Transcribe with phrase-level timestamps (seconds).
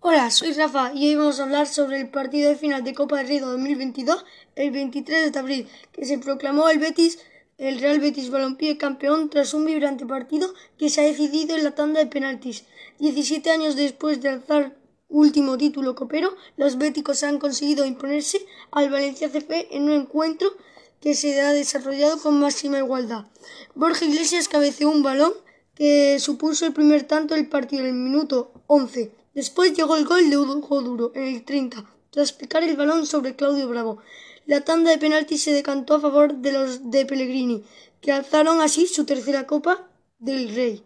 [0.00, 3.16] Hola, soy Rafa y hoy vamos a hablar sobre el partido de final de Copa
[3.16, 4.24] del Rey 2022,
[4.54, 7.18] el 23 de abril, que se proclamó el Betis,
[7.58, 11.74] el Real Betis Balompié campeón tras un vibrante partido que se ha decidido en la
[11.74, 12.64] tanda de penaltis.
[13.00, 14.76] 17 años después de alzar
[15.08, 20.48] último título copero, los béticos han conseguido imponerse al Valencia CF en un encuentro
[21.00, 23.24] que se ha desarrollado con máxima igualdad.
[23.74, 25.32] Borja Iglesias cabeceó un balón
[25.74, 30.30] que supuso el primer tanto del partido en el minuto 11 Después llegó el gol
[30.30, 33.98] de Hugo Duro en el 30, tras picar el balón sobre Claudio Bravo.
[34.46, 37.64] La tanda de penaltis se decantó a favor de los de Pellegrini,
[38.00, 39.88] que alzaron así su tercera Copa
[40.18, 40.84] del Rey.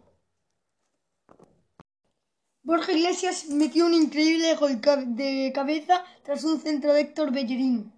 [2.63, 4.79] Borja Iglesias metió un increíble gol
[5.17, 7.91] de cabeza tras un centro de Héctor Bellerín.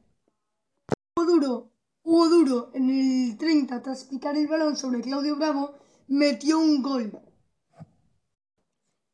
[1.17, 1.71] Hugo Duro,
[2.05, 5.75] Hugo Duro en el 30, tras picar el balón sobre Claudio Bravo,
[6.07, 7.11] metió un gol.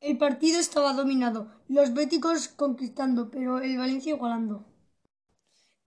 [0.00, 4.64] El partido estaba dominado, los béticos conquistando, pero el Valencia igualando.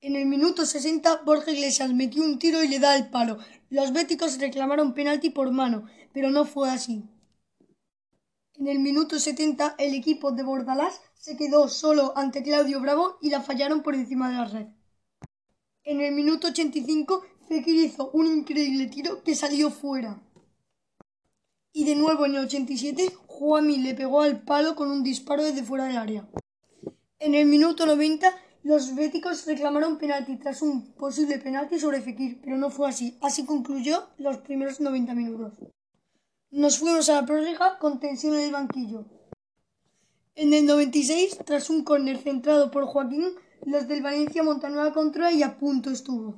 [0.01, 3.39] En el minuto 60, Borja Iglesias metió un tiro y le da el palo.
[3.71, 7.03] Los béticos reclamaron penalti por mano, pero no fue así.
[8.55, 13.31] En el minuto 70, el equipo de Bordalás se quedó solo ante Claudio Bravo y
[13.31, 14.67] la fallaron por encima de la red.
[15.83, 20.21] En el minuto 85, Fekir hizo un increíble tiro que salió fuera.
[21.71, 25.63] Y de nuevo en el 87, Juami le pegó al palo con un disparo desde
[25.63, 26.27] fuera del área.
[27.17, 28.31] En el minuto 90,
[28.61, 33.17] los béticos reclamaron penalti tras un posible penalti sobre Fekir, pero no fue así.
[33.21, 35.53] Así concluyó los primeros 90 minutos.
[36.51, 39.05] Nos fuimos a la prórroga con tensión en el banquillo.
[40.35, 43.33] En el 96, tras un córner centrado por Joaquín,
[43.65, 46.35] los del Valencia montaron la contra y a punto estuvo.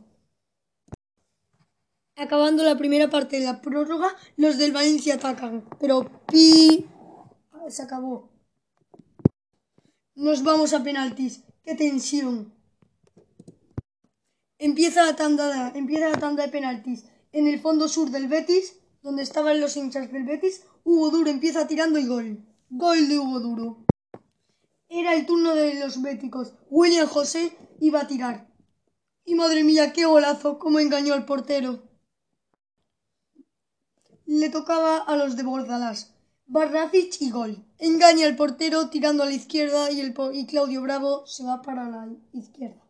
[2.17, 6.85] Acabando la primera parte de la prórroga, los del Valencia atacan, pero pi
[7.69, 8.29] se acabó.
[10.15, 11.43] Nos vamos a penaltis.
[11.63, 12.53] ¡Qué tensión!
[14.57, 17.03] Empieza la tanda, empieza la tanda de penaltis.
[17.33, 21.67] En el fondo sur del Betis, donde estaban los hinchas del Betis, Hugo Duro empieza
[21.67, 22.45] tirando y gol.
[22.69, 23.85] Gol de Hugo Duro.
[24.87, 26.53] Era el turno de los béticos.
[26.69, 28.47] William José iba a tirar.
[29.25, 31.94] Y madre mía, qué golazo, cómo engañó al portero
[34.25, 36.13] le tocaba a los de Bordalás.
[36.47, 37.65] Barracic y gol.
[37.79, 41.89] Engaña al portero tirando a la izquierda y, el, y Claudio Bravo se va para
[41.89, 42.81] la izquierda.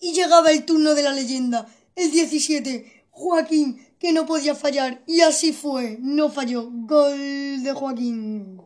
[0.00, 5.20] Y llegaba el turno de la leyenda, el 17, Joaquín, que no podía fallar, y
[5.20, 6.68] así fue, no falló.
[6.70, 8.60] Gol de Joaquín.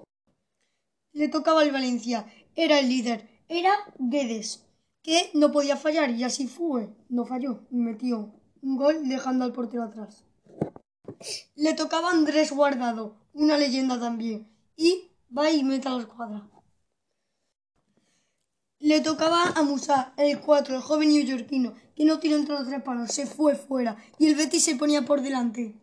[1.12, 4.64] Le tocaba al Valencia, era el líder, era Guedes,
[5.02, 9.84] que no podía fallar, y así fue, no falló, metió un gol dejando al portero
[9.84, 10.24] atrás.
[11.56, 16.48] Le tocaba Andrés Guardado, una leyenda también, y va y mete a la escuadra.
[18.78, 22.82] Le tocaba a Musa, el 4, el joven neoyorquino, que no tiró entre los tres
[22.82, 25.74] palos, se fue fuera, y el Betis se ponía por delante.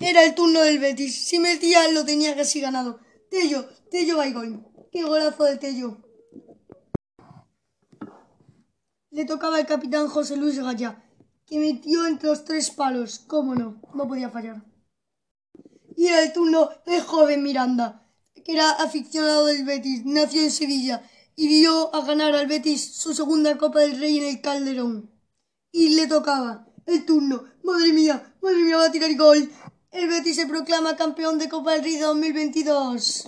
[0.00, 2.98] Era el turno del Betis, si metía lo tenía casi ganado.
[3.30, 5.98] Tello, Tello Baigón, qué golazo de Tello.
[9.10, 11.04] Le tocaba al capitán José Luis Gallá,
[11.52, 13.18] que metió entre los tres palos.
[13.26, 13.78] ¿Cómo no?
[13.92, 14.64] No podía fallar.
[15.94, 18.08] Y era el turno del joven Miranda,
[18.42, 21.02] que era aficionado del Betis, nació en Sevilla
[21.36, 25.10] y vio a ganar al Betis su segunda Copa del Rey en el Calderón.
[25.70, 27.44] Y le tocaba el turno.
[27.62, 29.52] Madre mía, madre mía, va a tirar gol.
[29.90, 33.24] El Betis se proclama campeón de Copa del Rey 2022.